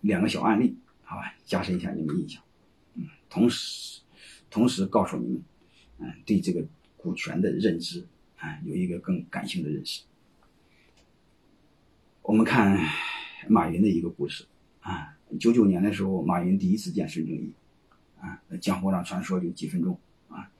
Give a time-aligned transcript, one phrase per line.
[0.00, 2.42] 两个小案例，好吧，加深一下你们印象。
[2.94, 4.00] 嗯，同时
[4.50, 5.42] 同时告诉你们，
[5.98, 6.64] 嗯，对这个
[6.96, 8.06] 股权的认知
[8.36, 10.02] 啊，有一个更感性的认识。
[12.22, 12.78] 我们看
[13.48, 14.44] 马云的一个故事
[14.80, 17.52] 啊，九九年的时候，马云第一次见孙正义，
[18.20, 20.50] 啊，江湖上传说就几分钟啊，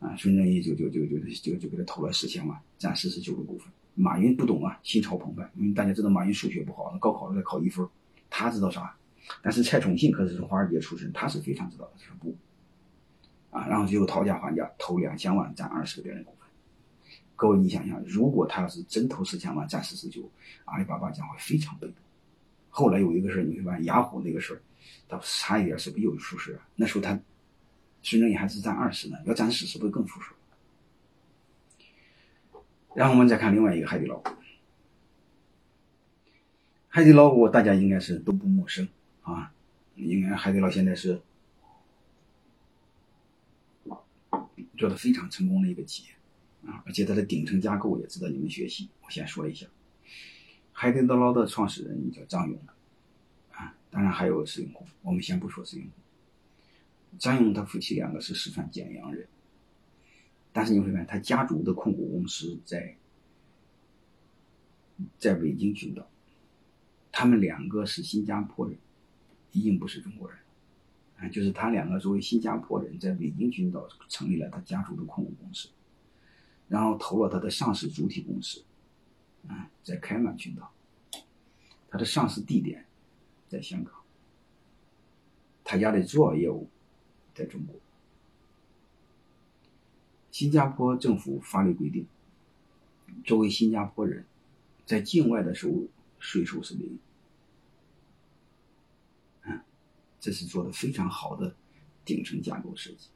[0.00, 3.68] 啊，孙正义就就就就就就给他投了四千万，占四十九个股份。
[3.94, 7.86] 马云不懂啊，心潮澎湃，因为大家知道马云数学不好，高考才考一分，
[8.30, 8.96] 他知道啥？
[9.42, 12.36] 但是蔡崇信可是从华尔街出身，他是非常知道的，他说不，
[13.50, 16.48] 啊，然后最后讨价还价，投两千万，占二十个别人股份。
[17.36, 20.30] 各位，你想想，如果他要是真投四千万，占四十九，
[20.64, 21.96] 阿里巴巴将会非常被动。
[22.68, 24.62] 后来有一个事儿，你会发现雅虎那个事儿，
[25.08, 26.66] 他差一点是不是又出事啊？
[26.76, 27.18] 那时候他
[28.02, 30.30] 孙正义还是占二十呢，要占四十，不是更出事？
[32.94, 34.20] 然后我们再看另外一个海底捞，
[36.90, 38.86] 海底捞我大家应该是都不陌生
[39.22, 39.52] 啊，
[39.96, 41.22] 应该海底捞现在是
[44.76, 46.10] 做的非常成功的一个企业。
[46.70, 48.90] 啊，而且它的顶层架构也值得你们学习。
[49.02, 49.66] 我先说一下，
[50.72, 52.60] 海底捞的创始人叫张勇，
[53.52, 54.86] 啊，当然还有石永红。
[55.00, 55.94] 我们先不说石永红。
[57.18, 59.26] 张勇他夫妻两个是四川简阳人，
[60.52, 62.94] 但是你会发现他家族的控股公司在
[65.18, 66.06] 在北京群岛，
[67.12, 68.78] 他们两个是新加坡人，
[69.52, 70.38] 已经不是中国人，
[71.18, 75.68] 啊，就是他两个作为新加坡人在北京群岛成立了他家族的控股公司。
[76.68, 78.62] 然后投了他的上市主体公司，
[79.48, 80.70] 啊，在开曼群岛，
[81.88, 82.86] 他的上市地点
[83.48, 83.92] 在香港，
[85.64, 86.68] 他家的主要业务
[87.34, 87.74] 在中国。
[90.30, 92.06] 新加坡政府法律规定，
[93.24, 94.24] 作为新加坡人，
[94.86, 95.88] 在境外的收入
[96.20, 96.96] 税收是零，
[99.42, 99.60] 嗯，
[100.20, 101.52] 这是做的非常好的
[102.04, 103.08] 顶层架构设计，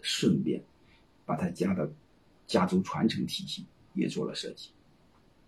[0.00, 0.62] 顺便
[1.26, 1.92] 把他家的。
[2.44, 3.64] 家族传承体系
[3.94, 4.68] 也做了设计，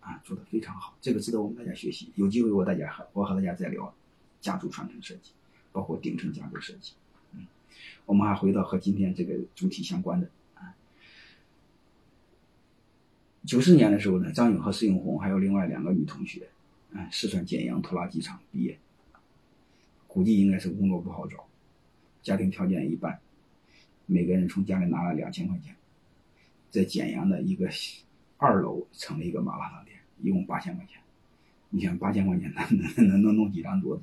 [0.00, 2.10] 啊，做的非常好，这个值得我们大家学习。
[2.14, 3.94] 有机会我大家和我和大家再聊
[4.40, 5.32] 家族传承设计，
[5.70, 6.94] 包括顶层架构设计。
[7.32, 7.46] 嗯，
[8.06, 10.74] 我们还回到和今天这个主题相关的啊。
[13.44, 16.48] 九四年的时候呢，张勇和施永红还有另外两个女同学，
[17.10, 18.78] 四川简阳拖拉机厂毕业，
[20.06, 21.46] 估计应该是工作不好找，
[22.22, 23.18] 家庭条件一般，
[24.06, 25.74] 每个人从家里拿了两千块钱。
[26.70, 27.68] 在简阳的一个
[28.36, 31.00] 二楼成了一个麻辣烫店，一共八千块钱。
[31.70, 34.02] 你想八千块钱能能能能弄几张桌子？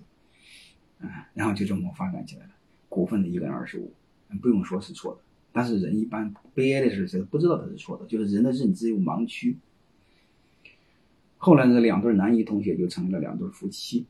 [1.05, 2.51] 啊，然后就这么发展起来了。
[2.87, 3.93] 股份的一个人二十五，
[4.41, 5.21] 不用说是错的。
[5.53, 9.57] 但是人一般悲哀的是，谁不知道他是错的，就是人的认知有盲区。
[11.43, 14.05] 后来呢两对男一同学就成了两对夫妻，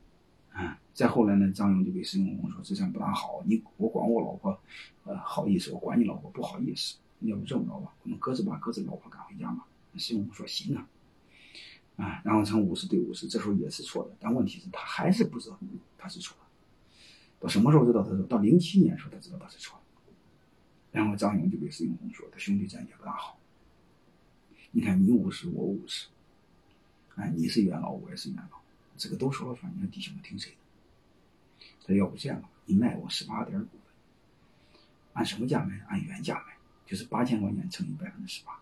[0.52, 4.60] 啊，再后来呢，张勇就给石永红说：“这算不大好，你我管我老婆，
[5.04, 9.64] 呃，好意思，我管你老婆不好意思。”要不这么着吧，我们各自把各自老婆赶回家嘛。
[9.96, 10.86] 师傅说行啊，
[11.96, 15.58] 啊，然后成五十对五十，这时候也是错的，但问题是他还是不知道
[15.96, 16.44] 他是错的。
[17.40, 18.22] 到什么时候知道他是？
[18.24, 20.12] 到零七年时候他知道他是错的。
[20.90, 23.38] 然后张勇就给石永红说：“他兄弟这样也不大好。
[24.72, 26.08] 你看你五十，我五十，
[27.16, 28.58] 哎，你是元老，我也是元老，
[28.96, 31.66] 这个都说了算，你说弟兄们听谁的？
[31.86, 34.80] 他要不这样吧，你卖我十八点股份，
[35.12, 35.80] 按什么价卖？
[35.88, 36.52] 按原价卖。”
[36.84, 38.52] 就是八千块钱乘以百分之十八，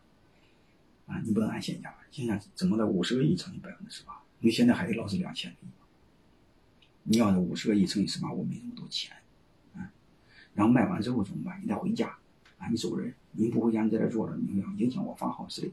[1.13, 4.23] 啊，你不能按现价，现价怎么的五十个亿乘以百分之十八？
[4.39, 5.71] 因为现在海底捞是两千个亿，
[7.03, 9.17] 你要是五十个亿乘以十八，我没那么多钱，
[9.75, 9.91] 啊，
[10.55, 11.61] 然后卖完之后怎么办？
[11.61, 12.17] 你得回家，
[12.59, 15.73] 啊，你走人，你不回家你在这坐着，你影响我发号施令，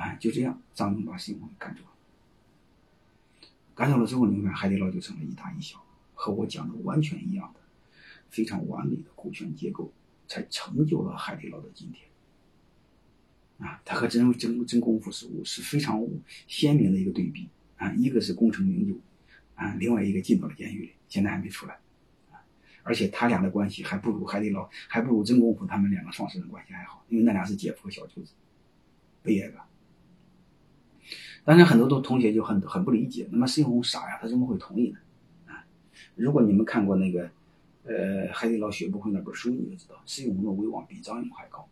[0.00, 1.90] 啊，就这样，张勇把施永红赶走了，
[3.74, 5.84] 赶走了之后，你看海底捞就成了一大一小，
[6.14, 7.60] 和我讲的完全一样的，
[8.30, 9.92] 非常完美的股权结构。
[10.32, 12.08] 才成就了海底捞的今天，
[13.66, 16.06] 啊，它和真真真功夫是是非常
[16.46, 18.94] 鲜明的一个对比啊，一个是功成名就，
[19.56, 21.76] 啊，另外一个进到了监狱里，现在还没出来，
[22.84, 28.30] 而且他俩的关系还不如海底捞，还不如真功夫他们两个创始人关系还好，因为那俩是姐夫和小舅子，
[29.24, 29.66] 不也吧？
[31.44, 34.98] 当然很多都同学就很很不理解，那么施永红傻呀，他怎么会同意呢？
[35.46, 35.64] 啊，
[36.14, 37.30] 如果你们看过那个。
[37.82, 41.66] 呃，海底捞学不会那本书你就知道，施永红的威望比张勇还高，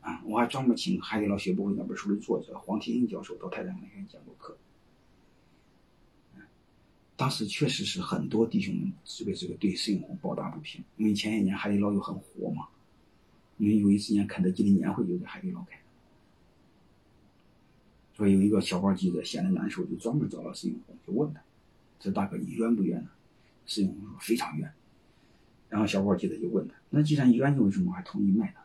[0.00, 4.58] 啊，我还专门请海底捞学不会那本书的作者黄天英教授到泰山美院讲过课，
[7.14, 12.66] 当时确实是很多弟兄们这个这个对施永红抱打不平，因为前些年海底捞又很火嘛，
[13.58, 15.78] 因为有一次年肯德基的年会就在海底捞开，
[18.16, 21.42] 所以有一个小伙记者闲得难受，就专门找了施永红，就问他，
[22.00, 23.10] 这大哥你冤不冤呢？
[23.66, 24.72] 施永红说非常冤。
[25.68, 28.60] 然后小伙记者就问他，那既然冤，你为什么还同意卖呢？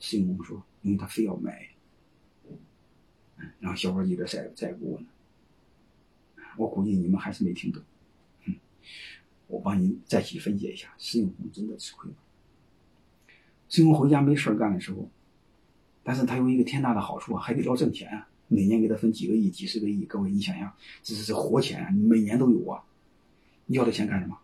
[0.00, 1.68] 施永红说，因为他非要卖。
[3.60, 5.06] 然后小伙记者再再给我问，
[6.56, 7.80] 我估计你们还是没听懂。
[8.46, 8.56] 嗯，
[9.46, 12.16] 我帮你再去分解一下，施永红真的吃亏了。
[13.68, 15.08] 施永红回家没事干的时候，
[16.02, 20.04] 但是他有一个天大的好处啊，海底捞挣钱啊，每年给他分几个亿、几十个亿。
[20.06, 20.72] 各位，你想想，
[21.04, 22.82] 这是这活钱啊，每年都有啊。
[23.68, 24.36] 要这钱干什么？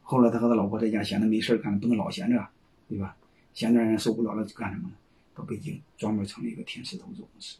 [0.00, 2.48] 后来他和他老婆在家闲着没事干，不能老闲着，
[2.88, 3.14] 对吧？
[3.52, 4.94] 闲着人受不了了，就干什么呢？
[5.34, 7.58] 到北京专门成立一个天使投资公司。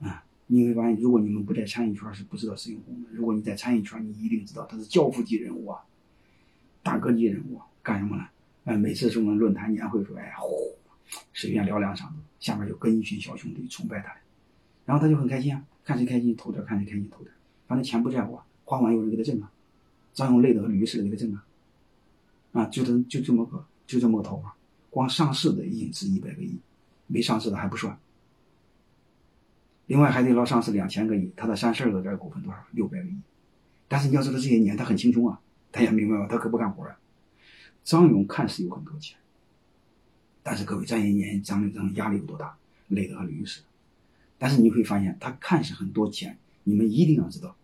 [0.00, 5.84] 啊，你会发现，如果你们不在餐饮圈是不知道施永红的；如果你在餐饮圈，你一定知道他是教父级人物啊，
[6.82, 7.60] 大哥级人物。
[7.82, 8.26] 干什么呢？
[8.64, 10.74] 哎，每次什么论坛年会说，哎呀，呼，
[11.34, 14.14] 随便聊两场子，下面就跟一群小兄弟崇拜他，
[14.84, 17.32] 然后他就很开心啊，看谁开心投点，看谁开心投点，
[17.66, 19.50] 反正钱不在乎，花完有人给他挣啊，
[20.12, 21.44] 张勇累的和驴似的给他挣啊，
[22.52, 24.54] 啊，就这就这么个就这么个头啊，
[24.90, 26.58] 光上市的已经值一百个亿，
[27.06, 27.98] 没上市的还不算。
[29.86, 32.58] 另外，海底捞上市两千个亿，他的三十二个点股份多少？
[32.72, 33.16] 六百个亿。
[33.88, 35.38] 但是你要知道，这些年他很轻松啊，
[35.70, 36.98] 他也明白了，他可不干活啊。
[37.84, 39.18] 张勇看似有很多钱，
[40.42, 42.56] 但是各位，这一年张勇张压力有多大，
[42.88, 43.66] 累得和驴似的。
[44.42, 47.54] 但是你会发现，他看似很多钱，你们一定要知道，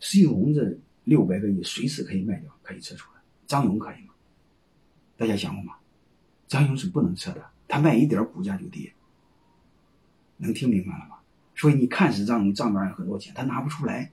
[0.00, 3.20] 施永红这六百个亿随时可以卖掉，可以撤出来。
[3.46, 4.14] 张勇可以吗？
[5.18, 5.74] 大家想过吗？
[6.48, 8.94] 张勇是不能撤的，他卖一点股价就跌。
[10.38, 11.18] 能听明白了吗？
[11.54, 14.10] 所以你看似张勇账面上很多钱，他拿不出来。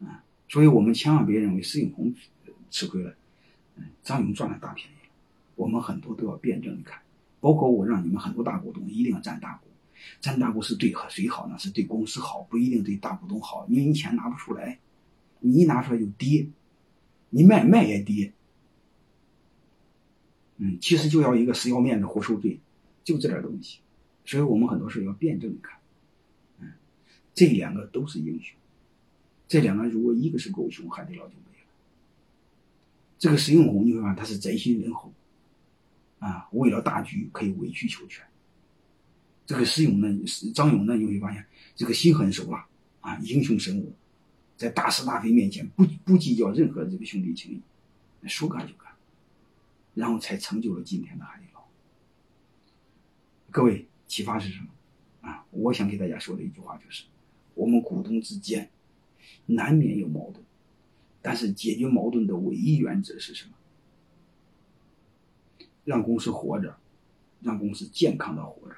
[0.00, 2.12] 啊，所以我们千万别认为施永红
[2.70, 3.14] 吃亏了，
[3.76, 4.96] 嗯，张勇赚了大便宜。
[5.54, 7.00] 我们很多都要辩证的看，
[7.42, 9.66] 包括我让你们很多大股东一定要占大股，
[10.20, 11.58] 占大股是对和谁好呢？
[11.58, 14.78] 是对公司好，不一定对大股东好，因为你钱拿不出来，
[15.40, 16.46] 你一拿出来就跌，
[17.30, 18.32] 你卖卖也跌。
[20.58, 22.60] 嗯，其实就要一个死要面子活受罪。
[23.04, 23.80] 就这点东西，
[24.24, 25.76] 所以我们很多事要辩证的看。
[26.60, 26.68] 嗯，
[27.34, 28.56] 这两个都是英雄，
[29.48, 31.66] 这两个如果一个是狗熊，海底捞就没了。
[33.18, 35.12] 这个石永红，你会发现他是宅心仁厚，
[36.22, 38.24] 啊，为了大局可以委曲求全。
[39.44, 40.06] 这个石勇呢，
[40.54, 42.64] 张勇呢，你会发现这个心狠手辣，
[43.00, 43.92] 啊，英雄神武，
[44.56, 48.86] 在大是大非面前不不计较任何这个兄弟情谊，说干就干，
[49.94, 51.60] 然后才成就了今天的海底捞。
[53.50, 54.68] 各位，启发是什么？
[55.28, 57.04] 啊，我想给大家说的一句话就是：
[57.54, 58.70] 我们股东之间
[59.46, 60.36] 难免有矛盾，
[61.20, 63.54] 但是解决矛盾的唯一原则是什么？
[65.84, 66.76] 让公司活着，
[67.40, 68.76] 让公司健康的活着。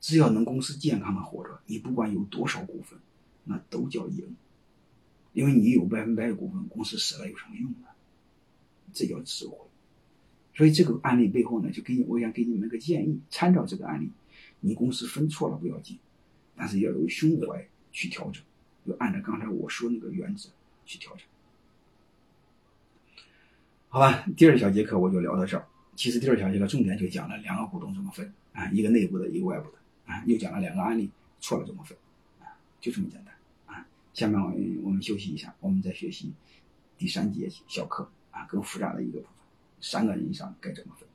[0.00, 2.98] 只要能公司健康的活着，你不管有多少股份，
[3.44, 4.36] 那都叫赢。
[5.32, 7.88] 因为你有百分百的股份，公司死了有什么用呢？
[8.92, 9.58] 这叫智慧。
[10.54, 14.10] 所以这个案例背后呢，就给你，我想给你们个建议，参照这个案例，
[14.60, 15.98] 你公司分错了不要紧，
[16.54, 18.42] 但是要有胸怀去调整，
[18.86, 20.48] 就按照刚才我说那个原则
[20.86, 21.26] 去调整。
[23.96, 25.66] 好吧，第二小节课我就聊到这儿。
[25.94, 31.10] 其实第二小节课重点就讲了两个股东怎么分啊，一个内部的，一个外部的啊，又讲了两个案例
[31.40, 31.96] 错了怎么分
[32.42, 32.44] 啊，
[32.78, 33.34] 就这么简单
[33.64, 33.86] 啊。
[34.12, 34.52] 下面我
[34.84, 36.30] 我们休息一下，我们再学习
[36.98, 39.34] 第三节小课啊，更复杂的一个部分。
[39.80, 41.08] 三个人以上该怎么分？